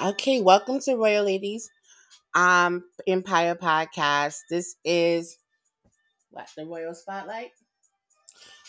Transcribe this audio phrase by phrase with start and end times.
[0.00, 1.70] Okay, welcome to Royal Ladies
[2.34, 4.38] um Empire Podcast.
[4.50, 5.38] This is
[6.30, 7.52] what the Royal Spotlight.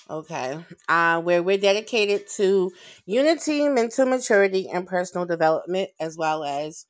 [0.10, 2.71] Okay, uh, where we're dedicated to
[3.06, 6.86] unity, mental maturity, and personal development, as well as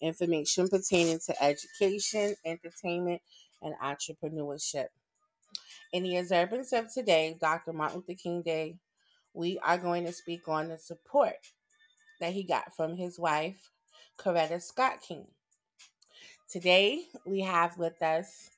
[0.00, 3.22] information pertaining to education, entertainment,
[3.62, 4.86] and entrepreneurship.
[5.92, 7.72] In the observance of today, Dr.
[7.72, 8.76] Martin Luther King Day,
[9.34, 11.34] we are going to speak on the support
[12.20, 13.70] that he got from his wife,
[14.20, 15.24] Coretta Scott King.
[16.44, 18.52] Today, we have with us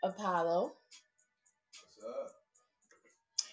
[0.00, 0.72] Apollo.
[0.72, 2.32] What's up?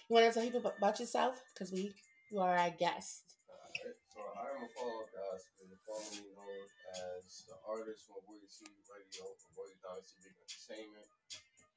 [0.08, 1.36] You want to tell people about yourself?
[1.52, 1.92] Because we
[2.32, 3.36] you are our guest.
[3.44, 6.64] Alright, so I am Apollo Gospel, formerly known
[7.12, 11.08] as the artist from Royalty Radio, from Royal Dynasty Big Entertainment,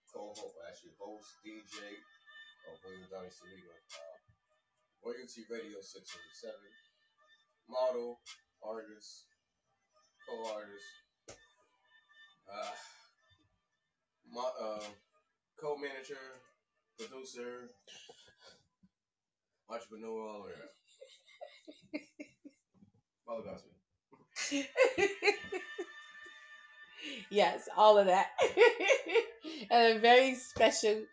[0.07, 1.91] co-host, actually host, DJ
[2.71, 4.15] of Royal Dynasty Big uh,
[5.03, 6.55] Royalty Radio 607,
[7.67, 8.23] model,
[8.63, 9.27] artist,
[10.27, 10.85] co-artist,
[12.51, 12.71] uh,
[14.33, 14.83] mo- uh,
[15.59, 16.25] co-manager,
[16.97, 17.69] producer,
[19.69, 20.71] entrepreneur, all of that.
[23.25, 23.71] Apollo Gospel.
[27.29, 28.27] yes, all of that.
[29.71, 31.03] and a very special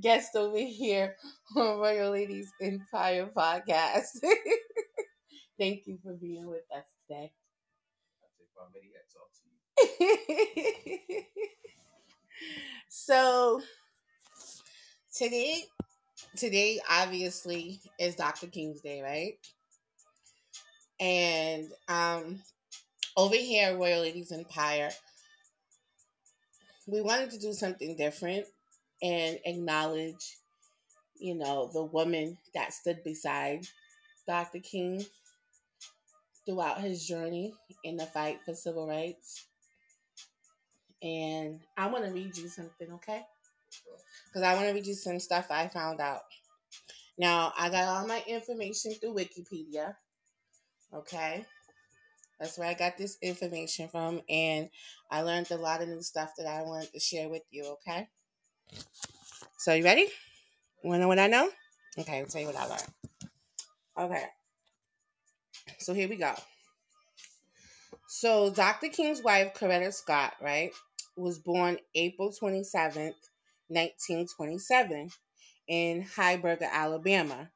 [0.00, 1.16] guest over here
[1.56, 4.18] on Royal Ladies Empire Podcast.
[5.58, 7.32] Thank you for being with us today.
[8.22, 9.61] I take my many hats off to you.
[12.88, 13.60] so
[15.14, 15.64] today
[16.36, 18.46] today obviously is Dr.
[18.46, 19.38] King's Day, right?
[21.00, 22.40] And um
[23.16, 24.90] over here Royal Ladies Empire,
[26.86, 28.46] we wanted to do something different
[29.02, 30.38] and acknowledge,
[31.18, 33.66] you know, the woman that stood beside
[34.26, 34.60] Dr.
[34.60, 35.04] King
[36.46, 37.54] throughout his journey
[37.84, 39.46] in the fight for civil rights.
[41.02, 43.22] And I want to read you something, okay?
[44.28, 46.22] Because I want to read you some stuff I found out.
[47.18, 49.96] Now, I got all my information through Wikipedia,
[50.94, 51.44] okay?
[52.40, 54.68] That's where I got this information from, and
[55.10, 58.08] I learned a lot of new stuff that I wanted to share with you, okay?
[59.58, 60.06] So, you ready?
[60.82, 61.50] Want to know what I know?
[61.98, 62.88] Okay, I'll tell you what I learned.
[63.98, 64.24] Okay.
[65.78, 66.32] So, here we go.
[68.08, 68.88] So, Dr.
[68.88, 70.72] King's wife, Coretta Scott, right,
[71.16, 73.14] was born April 27th,
[73.68, 75.10] 1927,
[75.68, 77.50] in Heiberger, Alabama.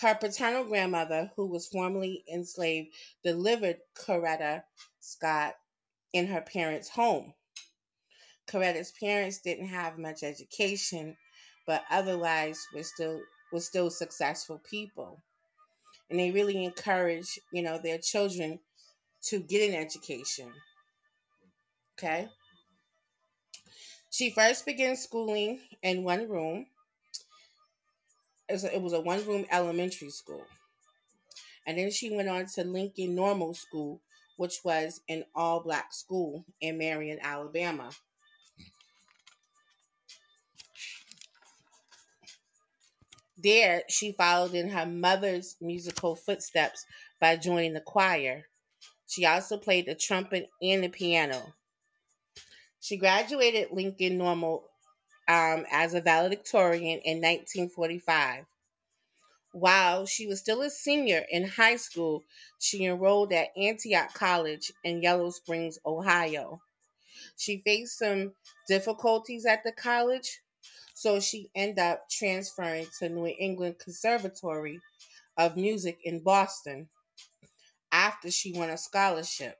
[0.00, 4.62] Her paternal grandmother, who was formerly enslaved, delivered Coretta
[5.00, 5.54] Scott
[6.12, 7.34] in her parents' home.
[8.48, 11.16] Coretta's parents didn't have much education,
[11.66, 13.20] but otherwise were still
[13.52, 15.22] were still successful people.
[16.10, 18.60] And they really encouraged, you know, their children
[19.24, 20.52] to get an education.
[21.98, 22.28] Okay?
[24.10, 26.66] She first began schooling in one room.
[28.48, 30.44] It was a, one room elementary school.
[31.66, 34.00] And then she went on to Lincoln Normal School,
[34.36, 37.90] which was an all black school in Marion, Alabama.
[43.36, 46.86] There, she followed in her mother's musical footsteps
[47.20, 48.44] by joining the choir.
[49.06, 51.54] She also played the trumpet and the piano.
[52.80, 54.64] She graduated Lincoln Normal
[55.28, 58.46] um, as a valedictorian in 1945.
[59.52, 62.22] While she was still a senior in high school,
[62.58, 66.60] she enrolled at Antioch College in Yellow Springs, Ohio.
[67.36, 68.34] She faced some
[68.68, 70.40] difficulties at the college,
[70.94, 74.80] so she ended up transferring to New England Conservatory
[75.36, 76.88] of Music in Boston
[77.90, 79.56] after she won a scholarship.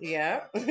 [0.00, 0.42] Yeah.
[0.54, 0.66] and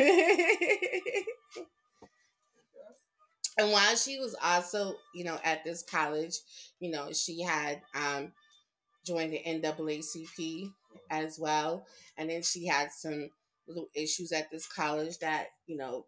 [3.71, 6.35] while she was also, you know, at this college,
[6.79, 8.31] you know, she had um
[9.05, 10.71] joined the NAACP
[11.11, 11.85] as well.
[12.17, 13.29] And then she had some
[13.67, 16.05] little issues at this college that, you know,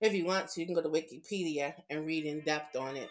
[0.00, 3.08] if you want to, you can go to Wikipedia and read in depth on it,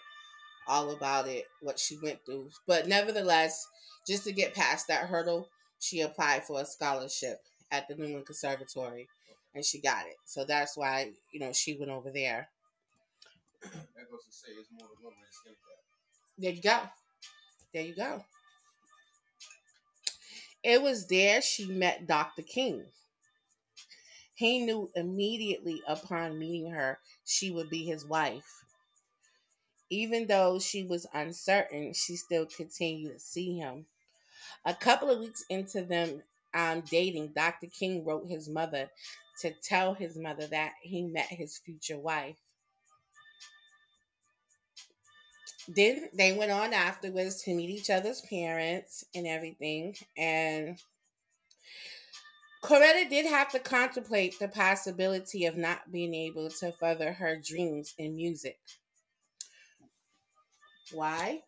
[0.68, 2.50] all about it, what she went through.
[2.68, 3.66] But nevertheless,
[4.08, 5.48] just to get past that hurdle,
[5.80, 7.40] she applied for a scholarship
[7.72, 9.08] at the New England Conservatory
[9.56, 10.16] and she got it.
[10.26, 12.50] So that's why, you know, she went over there.
[13.62, 15.58] That goes to say it's more than one way to that.
[16.38, 16.90] There you go.
[17.74, 18.24] There you go.
[20.64, 22.42] It was there she met Dr.
[22.42, 22.86] King.
[24.34, 28.64] He knew immediately upon meeting her she would be his wife.
[29.90, 33.86] Even though she was uncertain, she still continued to see him.
[34.66, 37.68] A couple of weeks into them um, dating, Dr.
[37.68, 38.90] King wrote his mother
[39.42, 42.38] to tell his mother that he met his future wife.
[45.68, 49.96] Then they went on afterwards to meet each other's parents and everything.
[50.18, 50.78] And
[52.64, 57.94] Coretta did have to contemplate the possibility of not being able to further her dreams
[57.98, 58.60] in music.
[60.92, 61.42] Why?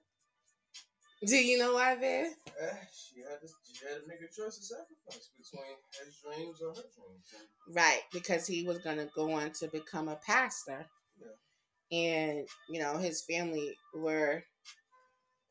[1.27, 2.27] Do you know why, Viv?
[2.47, 6.61] Uh, she had to she had to make a choice of sacrifice between his dreams
[6.61, 7.75] or her dreams.
[7.75, 10.85] Right, because he was gonna go on to become a pastor.
[11.19, 11.97] Yeah.
[11.97, 14.43] And, you know, his family were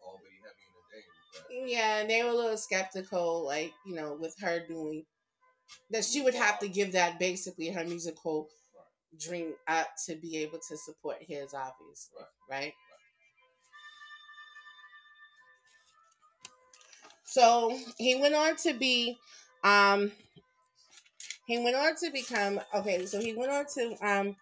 [0.02, 1.72] already having a day.
[1.72, 5.04] Yeah, they were a little skeptical, like, you know, with her doing
[5.90, 9.20] that she would have to give that basically her musical right.
[9.20, 12.20] dream up to be able to support his obviously.
[12.50, 12.58] Right.
[12.58, 12.72] right?
[17.34, 19.18] So he went on to be,
[19.64, 20.12] um,
[21.48, 23.06] he went on to become okay.
[23.06, 24.36] So he went on to um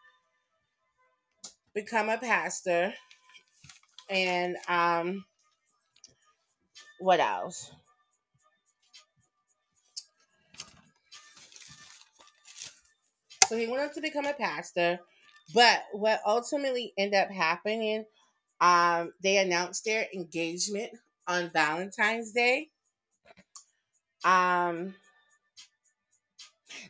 [1.75, 2.93] become a pastor,
[4.11, 5.25] and um,
[7.00, 7.73] what else?
[13.47, 15.00] So he went on to become a pastor,
[15.55, 18.05] but what ultimately ended up happening,
[18.61, 20.91] um, they announced their engagement
[21.27, 22.69] on Valentine's Day.
[24.25, 24.95] Um,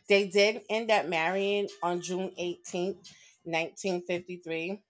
[0.07, 3.09] they did end up marrying on June 18th,
[3.43, 4.81] 1953.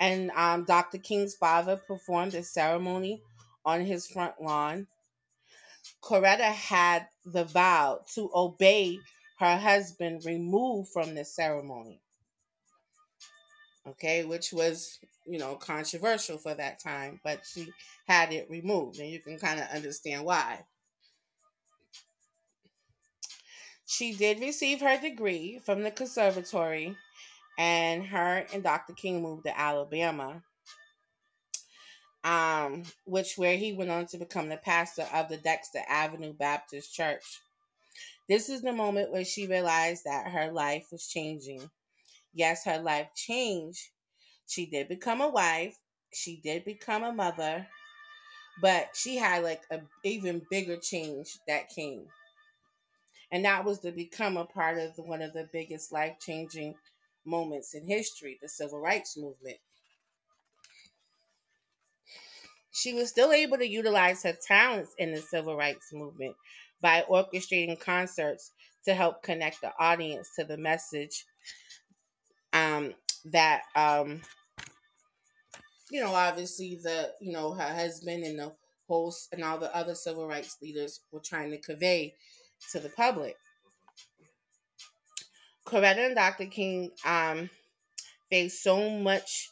[0.00, 0.98] And um, Dr.
[0.98, 3.22] King's father performed a ceremony
[3.64, 4.86] on his front lawn.
[6.02, 8.98] Coretta had the vow to obey
[9.38, 12.00] her husband removed from the ceremony.
[13.86, 17.72] Okay, which was, you know, controversial for that time, but she
[18.06, 20.64] had it removed, and you can kind of understand why.
[23.90, 26.96] She did receive her degree from the conservatory,
[27.58, 28.92] and her and Dr.
[28.92, 30.44] King moved to Alabama,
[32.22, 36.94] um, which where he went on to become the pastor of the Dexter Avenue Baptist
[36.94, 37.40] Church.
[38.28, 41.68] This is the moment where she realized that her life was changing.
[42.32, 43.88] Yes, her life changed.
[44.46, 45.76] She did become a wife.
[46.14, 47.66] She did become a mother,
[48.62, 52.06] but she had like a even bigger change that came
[53.32, 56.74] and that was to become a part of the, one of the biggest life changing
[57.24, 59.58] moments in history, the civil rights movement.
[62.72, 66.36] She was still able to utilize her talents in the civil rights movement
[66.80, 68.52] by orchestrating concerts
[68.84, 71.24] to help connect the audience to the message
[72.52, 72.94] um,
[73.26, 74.22] that um,
[75.90, 78.52] you know obviously the you know her husband and the
[78.88, 82.14] host and all the other civil rights leaders were trying to convey
[82.72, 83.36] to the public.
[85.66, 86.46] Coretta and Dr.
[86.46, 87.48] King um,
[88.30, 89.48] faced so much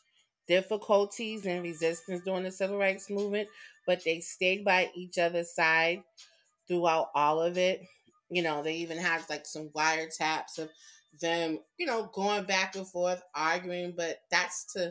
[0.49, 3.49] difficulties and resistance during the civil rights movement,
[3.87, 6.03] but they stayed by each other's side
[6.67, 7.83] throughout all of it.
[8.31, 10.71] You know, they even had like some wiretaps of
[11.21, 14.91] them, you know, going back and forth, arguing, but that's to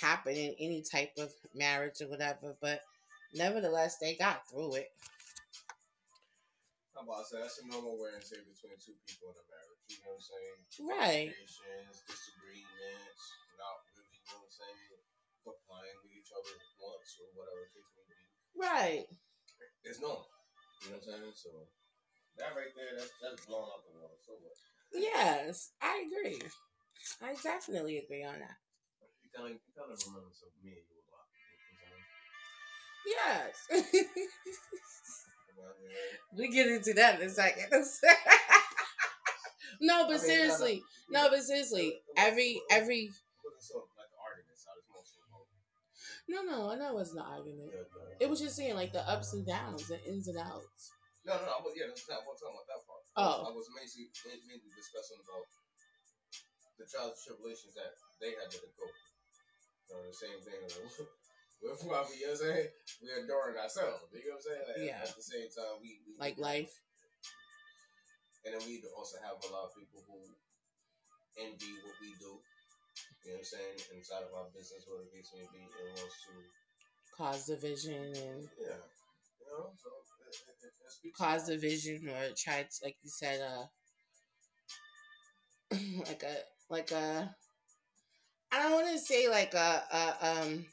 [0.00, 2.54] happen in any type of marriage or whatever.
[2.60, 2.80] But
[3.34, 4.90] nevertheless, they got through it.
[6.96, 9.44] I'm about to say that's a normal wear and tear between two people in a
[9.52, 9.84] marriage.
[9.92, 10.56] You know what I'm saying?
[10.80, 11.28] Right.
[12.08, 13.22] Disagreements,
[13.60, 14.96] not really, you know what I'm saying,
[15.44, 18.16] complying with each other's wants or whatever the case may be.
[18.56, 19.04] Right.
[19.84, 20.24] It's normal.
[20.88, 21.36] You know what I'm saying?
[21.36, 21.68] So
[22.40, 24.16] that right there, that's that's blown up the water.
[24.24, 24.56] So what?
[24.96, 26.40] Yes, I agree.
[27.20, 28.56] I definitely agree on that.
[29.20, 31.28] You kind of, you kind of remember some me and you a lot.
[33.04, 33.52] Yes.
[36.36, 37.70] we get into that in a second.
[39.80, 43.10] no, but seriously, no, but seriously, every every.
[46.28, 47.70] No, no, I know it wasn't an argument.
[47.70, 50.90] Uh, it was just saying like the ups and downs, the ins and outs.
[51.24, 51.70] No, no, no.
[51.70, 53.02] Yeah, that's not what I'm talking about that part.
[53.14, 54.10] Oh, I was mainly
[54.46, 55.46] mainly discussing about
[56.78, 58.86] the trials and tribulations that they had to go.
[59.86, 60.66] You know, the same thing.
[61.62, 62.68] We're probably, you know what I'm saying?
[63.02, 64.06] We're adoring ourselves.
[64.12, 64.64] You know what I'm saying?
[64.68, 65.02] Like, yeah.
[65.02, 66.72] At the same time, we, we like life.
[68.44, 70.22] And then we also have a lot of people who
[71.40, 72.38] envy what we do.
[73.26, 73.76] You know what I'm saying?
[73.98, 76.34] Inside of our business, whatever the case may be, and wants to
[77.16, 78.78] cause division and yeah,
[79.40, 79.88] you know, so
[80.28, 83.66] it, it, it cause division or try to, like you said, uh,
[86.06, 86.36] like a
[86.70, 87.34] like a.
[88.52, 90.66] I don't want to say like a, a um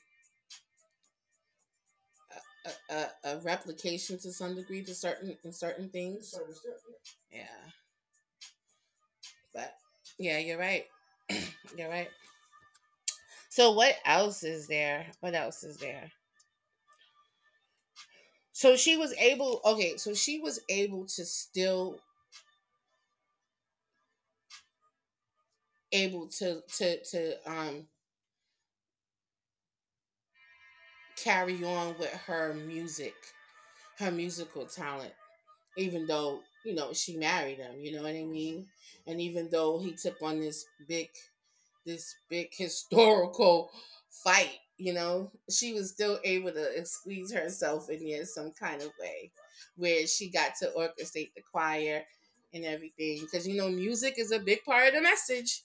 [2.66, 6.32] a, a, a replication to some degree to certain in certain things.
[6.32, 6.56] certain
[7.32, 7.40] yeah.
[7.40, 7.72] Yeah.
[9.54, 9.76] But
[10.18, 10.86] yeah, you're right.
[11.78, 12.10] you're right.
[13.50, 15.06] So what else is there?
[15.20, 16.12] What else is there?
[18.54, 22.00] So she was able okay, so she was able to still
[25.92, 27.88] able to to to um
[31.24, 33.16] carry on with her music,
[34.00, 35.14] her musical talent,
[35.78, 38.68] even though, you know, she married him, you know what I mean?
[39.08, 41.10] And even though he took on this big
[41.86, 43.70] this big historical
[44.24, 48.92] fight, you know, she was still able to squeeze herself in there some kind of
[49.00, 49.32] way
[49.76, 52.04] where she got to orchestrate the choir
[52.54, 53.20] and everything.
[53.22, 55.64] Because, you know, music is a big part of the message,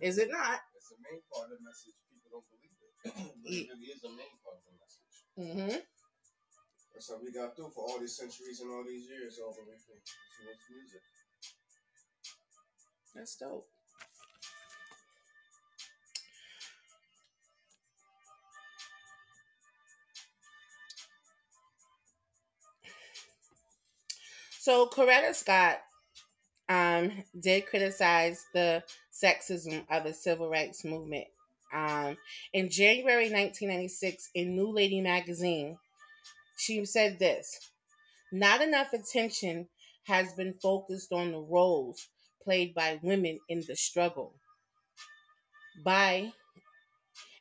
[0.00, 0.60] is it not?
[0.76, 1.94] It's the main part of the message.
[2.10, 3.32] People don't believe it.
[3.42, 4.43] but it really is the main part of the message.
[5.38, 5.76] Mm-hmm.
[6.94, 9.84] That's how we got through for all these centuries and all these years over what's
[10.70, 11.00] music.
[13.14, 13.66] That's dope.
[24.64, 25.78] So Coretta Scott
[26.70, 31.26] um, did criticize the sexism of the civil rights movement.
[31.74, 32.16] Um,
[32.52, 35.76] in January 1996, in New Lady magazine,
[36.56, 37.70] she said this
[38.32, 39.68] Not enough attention
[40.04, 42.08] has been focused on the roles
[42.42, 44.34] played by women in the struggle.
[45.84, 46.32] By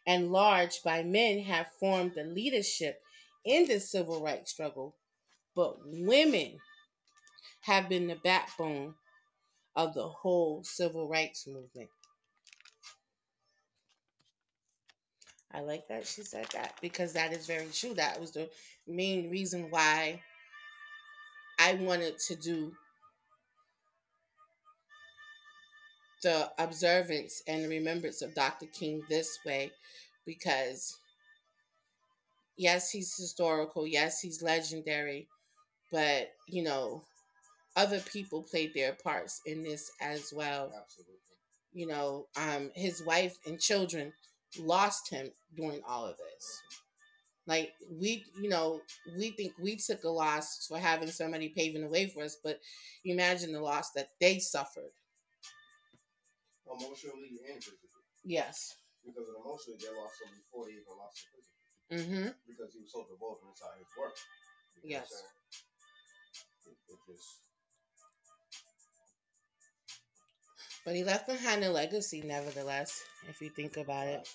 [0.08, 3.02] and large, by men have formed the leadership
[3.46, 4.96] in the civil rights struggle,
[5.56, 6.58] but women
[7.62, 8.96] have been the backbone
[9.76, 11.90] of the whole civil rights movement.
[15.54, 17.94] I like that she said that because that is very true.
[17.94, 18.50] That was the
[18.88, 20.22] main reason why
[21.60, 22.76] I wanted to do
[26.24, 28.66] the observance and the remembrance of Dr.
[28.66, 29.72] King this way
[30.26, 30.98] because
[32.58, 35.28] yes, he's historical, yes, he's legendary,
[35.92, 37.04] but you know,
[37.76, 40.72] other people played their parts in this as well.
[40.78, 41.16] Absolutely.
[41.74, 44.14] You know, um, his wife and children
[44.60, 46.62] lost him during all of this.
[47.46, 48.82] Like we, you know,
[49.18, 52.60] we think we took a loss for having somebody paving the way for us, but
[53.04, 54.92] imagine the loss that they suffered.
[56.66, 58.08] Emotionally and physically.
[58.24, 58.76] Yes.
[59.04, 61.68] Because emotionally, they lost him before they even lost him physically.
[61.92, 62.30] Mm-hmm.
[62.48, 64.16] Because he was so devoted inside his work.
[64.80, 65.12] You know Yes.
[66.66, 67.43] It, it just,
[70.86, 74.28] But he left behind a legacy, nevertheless, if you think about it.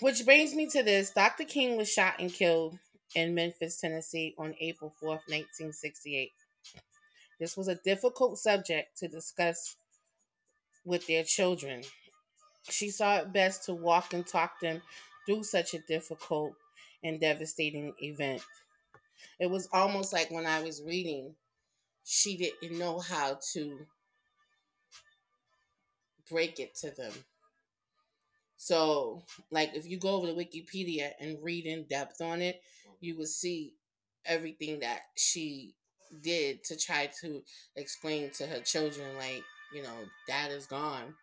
[0.00, 1.44] Which brings me to this Dr.
[1.44, 2.78] King was shot and killed
[3.14, 6.30] in Memphis, Tennessee on April 4th, 1968.
[7.38, 9.76] This was a difficult subject to discuss
[10.84, 11.82] with their children.
[12.68, 14.82] She saw it best to walk and talk them
[15.26, 16.52] through such a difficult
[17.02, 18.42] and devastating event.
[19.38, 21.34] It was almost like when I was reading,
[22.04, 23.86] she didn't know how to
[26.30, 27.12] break it to them.
[28.56, 32.60] So, like, if you go over to Wikipedia and read in depth on it,
[33.00, 33.72] you will see
[34.26, 35.74] everything that she
[36.22, 37.42] did to try to
[37.76, 39.42] explain to her children, like,
[39.74, 39.96] you know,
[40.28, 41.14] dad is gone,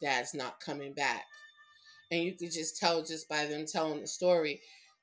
[0.00, 1.22] dad's not coming back.
[2.10, 4.60] And you could just tell just by them telling the story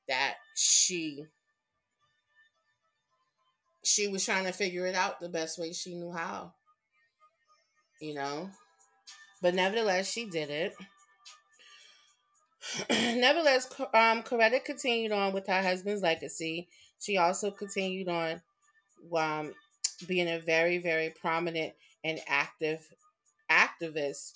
[0.08, 1.26] that she
[3.84, 6.54] she was trying to figure it out the best way she knew how.
[8.02, 8.50] You know?
[9.48, 10.76] But nevertheless, she did it.
[13.18, 16.68] nevertheless, um, Coretta continued on with her husband's legacy.
[17.00, 18.42] She also continued on
[19.16, 19.54] um,
[20.06, 21.72] being a very, very prominent
[22.04, 22.86] and active
[23.50, 24.34] activist,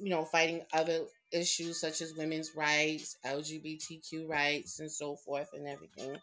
[0.00, 1.00] you know, fighting other
[1.32, 6.16] issues such as women's rights, LGBTQ rights, and so forth, and everything.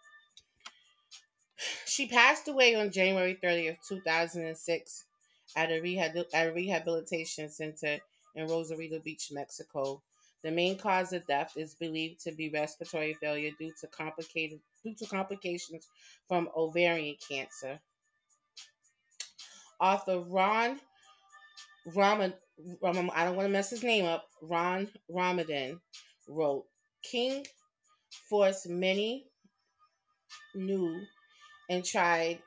[1.86, 5.06] She passed away on January 30th, 2006,
[5.56, 8.00] at a, rehab- at a rehabilitation center
[8.36, 10.02] in Rosarito Beach, Mexico.
[10.44, 14.96] The main cause of death is believed to be respiratory failure due to complicated due
[14.96, 15.88] to complications
[16.28, 17.80] from ovarian cancer.
[19.80, 20.80] Author Ron
[21.88, 22.36] Ramad,
[22.82, 24.28] Ram- I don't want to mess his name up.
[24.42, 25.82] Ron Ramadan
[26.28, 26.66] wrote,
[27.04, 27.46] "King
[28.30, 29.28] forced many
[30.56, 31.06] new
[31.70, 32.42] and tried.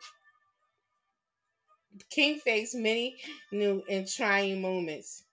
[2.10, 3.16] King faced many
[3.52, 5.25] new and trying moments.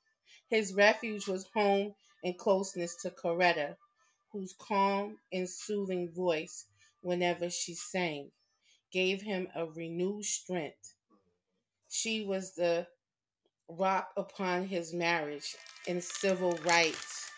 [0.54, 3.76] His refuge was home and closeness to Coretta,
[4.32, 6.68] whose calm and soothing voice,
[7.02, 8.30] whenever she sang,
[8.92, 10.94] gave him a renewed strength.
[11.90, 12.86] She was the
[13.68, 15.56] rock upon his marriage
[15.88, 17.32] and civil rights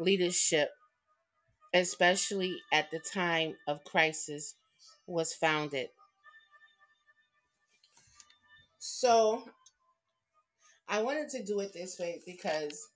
[0.00, 0.70] leadership,
[1.72, 4.56] especially at the time of crisis,
[5.06, 5.90] was founded.
[8.80, 9.44] So
[10.88, 12.88] I wanted to do it this way because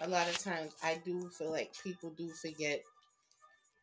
[0.00, 2.82] a lot of times I do feel like people do forget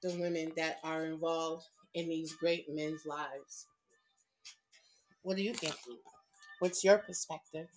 [0.04, 3.66] the women that are involved in these great men's lives.
[5.24, 5.76] What do you think?
[6.60, 7.68] What's your perspective?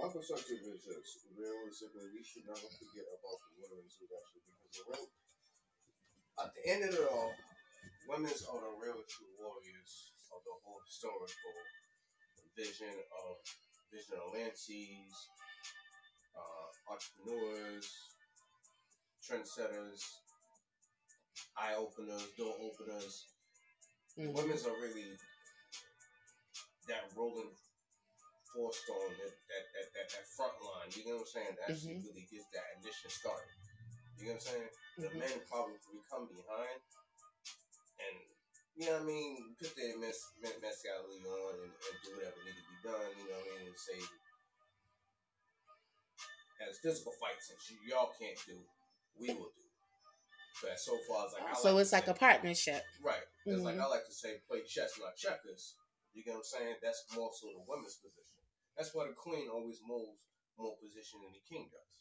[0.00, 5.08] My perspective is this: realistically, we should never forget about the women who actually because
[6.40, 7.32] at the end of it all,
[8.08, 11.52] women are the real true warriors of the whole historical
[12.56, 12.96] vision
[13.28, 13.36] of
[13.92, 15.12] vision of Lances,
[16.36, 17.88] uh, entrepreneurs,
[19.22, 20.02] trendsetters,
[21.56, 23.24] eye openers, door openers.
[24.18, 24.32] Mhm.
[24.34, 25.16] Women's are really
[26.88, 27.50] that rolling
[28.52, 30.90] force stone, that that, that, that, that front line.
[30.96, 31.54] You know what I'm saying?
[31.56, 32.04] That actually Mhm.
[32.04, 33.46] really gets that initial start.
[34.18, 34.70] You know what I'm saying?
[34.98, 35.18] The Mhm.
[35.18, 35.78] men probably
[36.10, 36.80] come behind
[37.98, 38.16] and
[38.76, 42.40] you know what I mean, put their mes- mes- mescality on and, and do whatever
[42.44, 44.00] need to be done, you know what I mean, and say
[46.62, 48.54] as physical fights you, y'all can't do,
[49.18, 49.66] we will do.
[50.62, 52.82] But so far as like I So like it's like say- a partnership.
[53.02, 53.26] Right.
[53.46, 53.82] It's like Mhm.
[53.82, 55.74] I like to say, play chess, not checkers.
[56.14, 56.76] You get what I'm saying?
[56.80, 58.38] That's more so the women's position.
[58.76, 60.20] That's why the queen always moves
[60.56, 61.92] more position than the king does.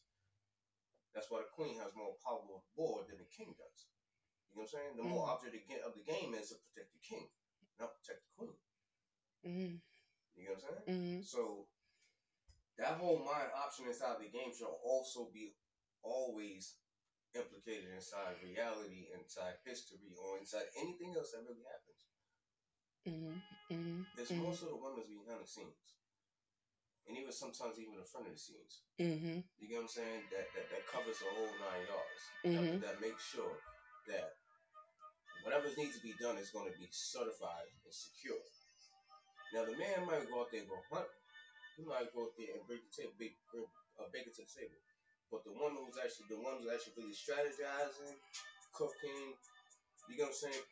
[1.16, 3.71] That's why the queen has more power on the board than the king does.
[4.51, 4.96] You know what I'm saying?
[4.98, 5.29] The more Mhm.
[5.31, 7.29] object of the ga- of the game is to protect the king,
[7.79, 8.58] not protect the queen.
[9.43, 9.75] hmm
[10.36, 11.17] You know what I'm saying?
[11.17, 11.68] hmm So
[12.77, 15.53] that whole mind option inside the game should also be
[16.03, 16.75] always
[17.35, 22.01] implicated inside reality, inside history, or inside anything else that really happens.
[23.05, 23.37] hmm
[23.70, 25.96] hmm It's more so the women's behind the scenes.
[27.07, 28.81] And even sometimes even in front of the scenes.
[29.00, 30.22] hmm You get what I'm saying?
[30.31, 32.22] That that, that covers the whole nine yards.
[32.44, 33.57] That, that makes sure
[34.07, 34.33] that
[35.44, 38.42] whatever needs to be done is going to be certified and secure.
[39.54, 41.10] Now the man might go out there and go hunt.
[41.75, 43.68] He might go out there and bring the table, big, bring
[44.00, 44.80] a bacon to the table.
[45.32, 48.20] But the one who's actually the one who's actually really strategizing,
[48.75, 49.36] cooking,
[50.12, 50.64] you get what I'm saying,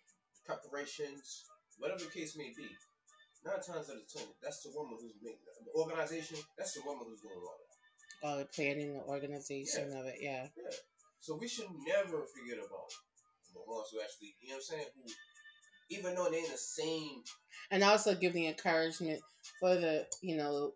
[0.44, 1.48] preparations,
[1.80, 2.68] whatever the case may be.
[3.48, 6.36] Nine times out of ten, that's the woman who's making the organization.
[6.60, 7.72] That's the woman who's doing all that.
[8.20, 10.52] All the planning, the organization of it, yeah.
[10.60, 10.76] Yeah.
[11.24, 12.92] So we should never forget about
[13.54, 15.12] the ones who actually, you know what I'm saying, who,
[15.92, 17.24] even though they're in the same,
[17.72, 19.22] And also give the encouragement
[19.60, 20.74] for the, you know,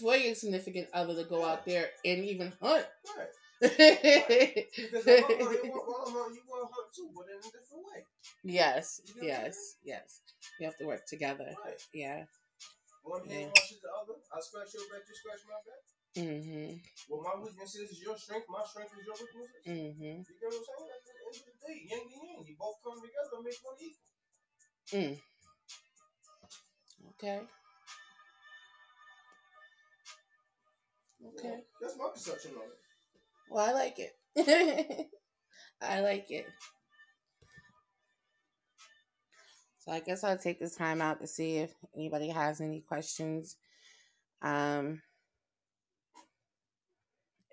[0.00, 2.86] for your significant other to go out there and even hunt.
[3.16, 3.28] right?
[3.60, 3.70] yes,
[4.76, 8.04] Because you want, mama, you want to hunt too, but in a different way.
[8.44, 9.56] yes, yes.
[9.84, 10.20] yes.
[10.60, 11.54] You have to work together.
[11.64, 11.80] Right.
[11.94, 12.24] Yeah.
[13.02, 13.46] One hand Yeah.
[13.48, 14.18] washes the other.
[14.30, 15.82] I scratch your back, you scratch my back.
[16.16, 16.78] Mm-hmm.
[17.08, 19.48] Well, my weakness is your strength, my strength is your weakness.
[19.66, 20.24] Mm-hmm.
[20.24, 20.88] You get what I'm saying?
[20.88, 23.60] At the end of the day, yin and yang, you both come together and make
[23.62, 24.08] one equal.
[24.88, 25.20] Mm.
[27.14, 27.40] Okay.
[31.26, 31.60] Okay.
[31.80, 32.78] That's my perception of it.
[33.50, 34.12] Well, I like it.
[35.82, 36.46] I like it.
[39.78, 43.56] So I guess I'll take this time out to see if anybody has any questions.
[44.42, 45.02] Um,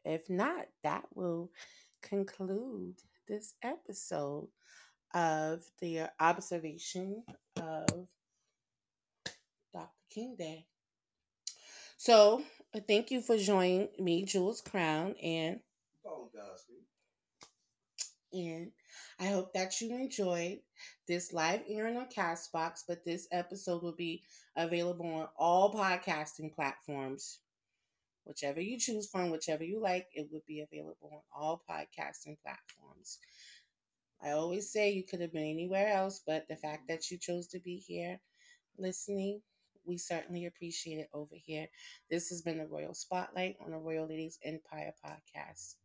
[0.05, 1.51] if not, that will
[2.01, 2.95] conclude
[3.27, 4.47] this episode
[5.13, 7.23] of the observation
[7.57, 8.07] of
[9.73, 9.89] Dr.
[10.09, 10.65] King Day.
[11.97, 15.59] So, uh, thank you for joining me, Jules Crown, and
[18.33, 18.71] and
[19.19, 20.59] I hope that you enjoyed
[21.07, 22.83] this live airing on Castbox.
[22.87, 24.23] But this episode will be
[24.57, 27.39] available on all podcasting platforms,
[28.25, 30.07] whichever you choose from, whichever you like.
[30.13, 33.19] It would be available on all podcasting platforms.
[34.21, 37.47] I always say you could have been anywhere else, but the fact that you chose
[37.47, 38.19] to be here
[38.77, 39.41] listening,
[39.85, 41.67] we certainly appreciate it over here.
[42.09, 45.75] This has been the Royal Spotlight on the Royal Ladies Empire podcast.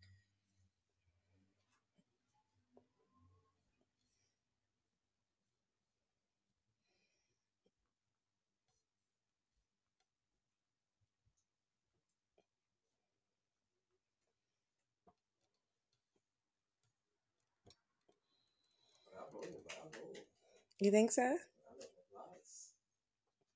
[20.80, 21.38] You think so?